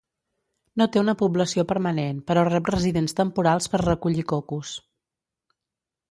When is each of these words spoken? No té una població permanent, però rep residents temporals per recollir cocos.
No 0.81 0.85
té 0.93 0.99
una 1.01 1.13
població 1.17 1.65
permanent, 1.71 2.23
però 2.31 2.45
rep 2.49 2.71
residents 2.75 3.15
temporals 3.19 3.69
per 3.75 3.81
recollir 3.83 4.25
cocos. 4.33 4.73